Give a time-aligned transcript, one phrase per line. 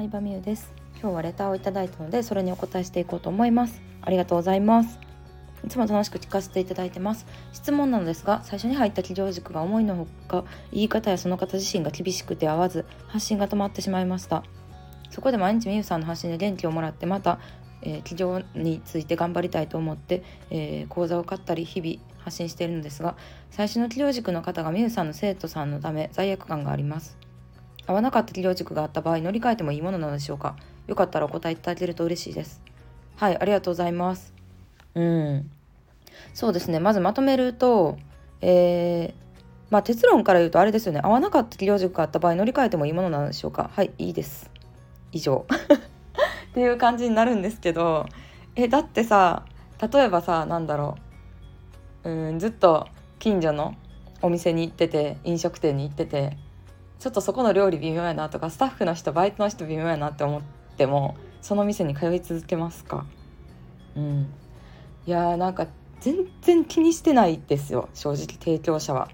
[0.00, 0.72] 相葉美優です。
[0.98, 3.82] 今日はレターをいただいたのでそれにお答えしていこうと思います。
[4.00, 4.98] ありがとうございます。
[5.62, 7.26] いつも楽しく聞かせていただいてます。
[7.52, 14.42] 質問なのですが最初に入った企業軸が思いのほか言い方やその方自身が厳しくて合わず発信が止まってしまいました。
[15.10, 17.38] そこで毎日みゆさんの発信で元気をもらってまた、
[17.82, 23.16] えー、企業について頑張りたいと思って、えー、講座を買ったり日々発信しているのですが
[23.50, 27.18] 最初の企業軸の方がみゆさんの生徒さんのため罪悪感があります。
[27.90, 30.56] 合わなかった企業軸があった場合乗り換えてもいいものなのでしょうか？
[30.86, 32.62] よかったらお答えいただけると嬉しいです。
[33.16, 34.32] はいありがとうございます。
[34.94, 35.50] うん。
[36.32, 36.78] そうですね。
[36.80, 37.98] まずまとめると
[38.40, 41.00] えー、まあ結論から言うとあれですよね。
[41.02, 43.70] 合わなかった企業軸があった場合乗り換えてもいいものなのでしょうか？
[43.74, 44.50] はいいいです。
[45.12, 45.44] 以上。
[46.50, 48.06] っていう感じになるんですけど
[48.56, 49.44] えだってさ
[49.92, 50.96] 例えばさなんだろ
[52.04, 52.10] う。
[52.10, 52.86] うんずっと
[53.18, 53.74] 近所の
[54.22, 56.36] お店に行ってて飲食店に行ってて
[57.00, 60.42] ちょっとそこの料理微妙やなとかスタッフの人バイトの人微妙やなって思っ
[60.76, 63.06] てもその店に通い続けますか？
[63.96, 64.32] うん
[65.06, 65.66] いやーなんか
[66.00, 69.08] 全然気にしてないですよ正直提供者は。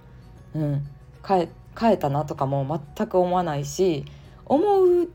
[0.55, 0.87] うん、
[1.27, 1.49] 変え
[1.79, 4.05] 変えたなとかも全く思わないし
[4.47, 5.09] 思う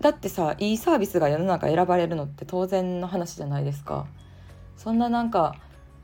[0.00, 4.06] だってさいいサービスが世の中選ばれるのって当然の話じゃないですか。
[4.76, 5.56] そんななんか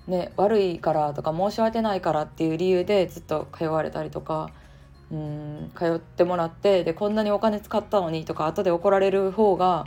[0.07, 4.51] ね悪いからとか申し訳ないからっていう理由でずっと通われたりとか
[5.13, 9.87] うん通ってもらってでこんなにお金使ったのにとか後で怒られる方が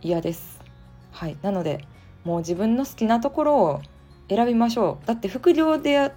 [0.00, 0.60] 嫌です。
[1.10, 1.84] はい、なので
[2.24, 3.80] もう自分の好きなところを
[4.28, 6.12] 選びましょうだって副業で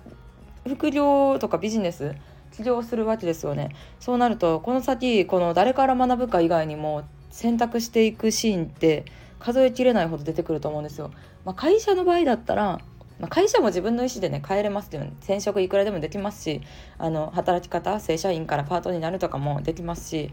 [0.67, 2.15] 副業とかビジネス
[2.55, 9.05] 起業するわけですよねそうなるとこの先この誰から学ぶか以外にも選択していくシーンって
[9.39, 11.09] 数えきれないほど出てくると思うんですよ。
[11.45, 12.79] まあ、会社の場合だったら
[13.21, 16.61] まあ、会社も自分の意思でね変えれますけど、ね、転職いくらでもできますし
[16.97, 20.31] あの働き方正社員からパートになるとかもできますし、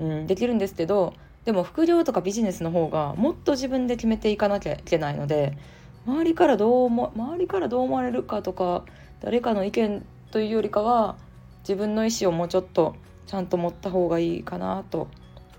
[0.00, 5.58] うん、できるんですけどでも副業とかビジネスの方がもっと自分で決めていかなきゃいけないので
[6.06, 8.84] 周りからどう思周りからどう思われるかとか
[9.20, 11.16] 誰かの意見というよりかは
[11.60, 12.94] 自分の意思をもうちょっと
[13.26, 15.08] ちゃんと持った方がいいかなと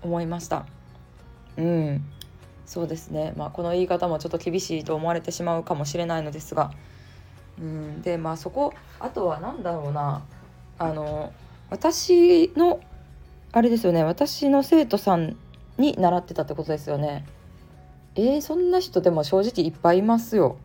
[0.02, 0.66] 思いました。
[1.56, 2.04] うん
[2.70, 6.70] そうですね、まあ、この言い方もちょっと厳しいと思われてしまうかもしれないのですが。
[7.60, 8.00] うん。
[8.00, 10.22] でまあそこあとは何だろうな。
[10.78, 11.32] あの
[11.68, 12.78] 私の
[13.50, 14.04] あれですよね。
[14.04, 15.36] 私の生徒さん
[15.78, 17.26] に習ってたってことですよね。
[18.14, 20.56] えー、そんな人でも正直いっぱいいますよ。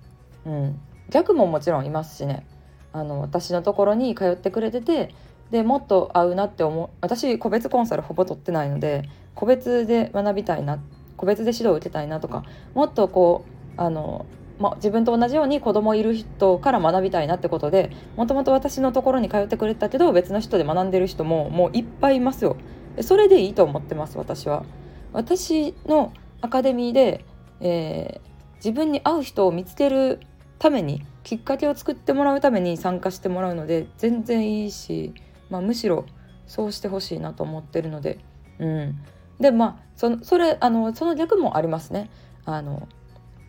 [0.45, 0.79] うん、
[1.09, 2.45] 逆ももちろんいますしね。
[2.93, 5.15] あの私のところに通ってくれてて
[5.49, 6.89] でもっと合うなって思う。
[7.01, 10.79] 私個別コンサルほぼ取ってないので個別で学びたいなっ
[11.17, 12.43] 個別で指導を受けたいなとか
[12.73, 13.45] もっとこ
[13.77, 14.25] うあの、
[14.59, 22.57] ま、自分と同じように子供いる人から学びたいなってことでもともと私のところに通ってくれたけど別の人で学んでる人ももういっぱいいますよ。
[23.01, 24.63] それでいいと思ってます私は。
[25.11, 27.25] 私のアカデミーで、
[27.59, 30.19] えー、自分に合う人を見つける
[30.59, 35.13] ためにきっかけを作ってもらうために参加してもらうので全然いいし、
[35.49, 36.05] まあ、むしろ
[36.47, 38.19] そうしてほしいなと思ってるので、
[38.59, 38.95] うん、
[39.39, 42.09] でまあそそれあのその逆もありますね。
[42.45, 42.87] あの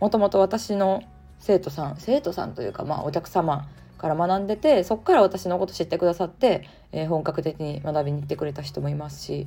[0.01, 1.03] もともと私の
[1.39, 9.47] 生徒さん生徒さんというか、まあ、お客様から学んでてそこから私のこと知ってくださって、えー、本格的に学びに行ってくれた人もいますし、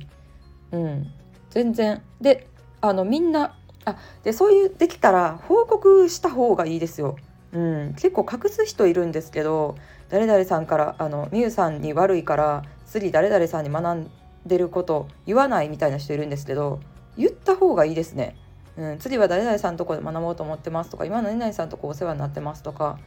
[0.72, 1.10] うん、
[1.50, 2.48] 全然で
[2.80, 7.16] あのみんなあでそういうできたら報告した方がいいですよ。
[7.52, 9.76] うん、結構隠す人いるんですけど
[10.08, 14.10] 誰々さんからあのみゆさんに悪いから次誰々さんに学ん
[14.46, 16.80] でること言わないみたいな人いるんですけど
[17.16, 18.36] 言った方がいいですね。
[18.76, 22.98] うん、次は誰々さんとこで学ぼうと思ってますとか今何々さんとこお世話になってますとか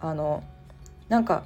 [0.00, 0.42] あの
[1.08, 1.44] なんか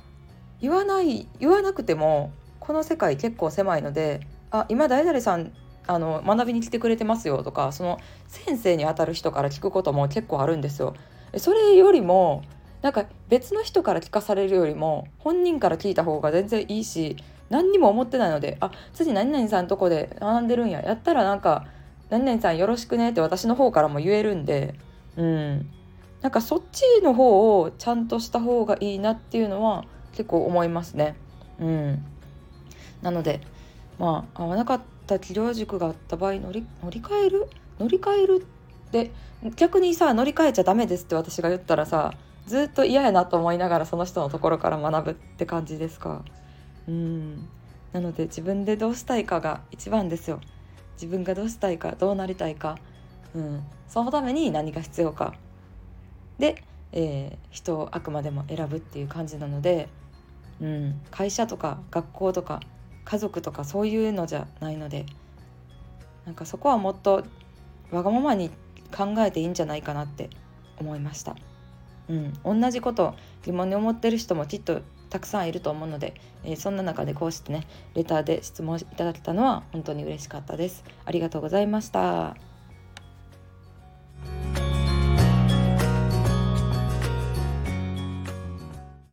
[0.60, 5.52] 言わない言わなくてもこの世界結構狭いのであ今誰々さん
[5.86, 10.94] あの学びに来てくれてますよとかその先生にあたる人から聞くことも結構あるんですよ。
[11.36, 12.42] それよりも
[12.82, 17.16] なんか別の人から聞かされるよりも本人から聞いた方が全然いいし
[17.52, 21.66] 何にも思ってないので「あ次何々さんとこで学んでるんや」やったらなんか
[22.10, 24.75] 「何々さんよろしくね」って私の方からも言えるんで
[25.16, 25.69] うん
[26.22, 31.14] なんかそっちの方をちゃんとした方がいいなっていうのは結構思いますね。
[31.60, 32.04] うん、
[33.02, 33.40] なので
[33.99, 37.49] まあ合わなかった治療塾があった場合乗り乗り換える？
[37.78, 38.46] 乗り換える
[38.88, 39.10] って
[39.56, 42.12] 逆にさ乗り換えちゃダメですって私が言ったらさ
[42.46, 46.22] ずっと嫌やなと思いながらその人のところから学ぶって感じですか？
[46.88, 47.49] うん。
[47.93, 50.40] なので自分でどうしたいかが一番ですよ。
[50.94, 52.79] 自分がどうしたいかどうなりたいか、
[53.34, 55.34] うん、そのために何が必要か。
[56.38, 56.62] で、
[56.93, 59.88] えー、人をあくまでも選ぶっていう感じなので、
[60.61, 62.61] うん、会社とか学校とか
[63.05, 65.06] 家族とかそういうのじゃないので
[66.25, 67.25] なんかそこはもっと
[67.90, 68.50] わがままに
[68.96, 70.31] 考えていいんじゃないかなって
[70.78, 71.37] 思いました。
[72.08, 73.14] うん、同じこと
[73.44, 74.82] 疑問に思ってる人もきっと
[75.12, 80.85] たくさんいると思うので、えー、そんな中でこうしてねレターで質問いただけたのは本当に嬉しかったです。
[81.05, 82.51] ありがとうございました。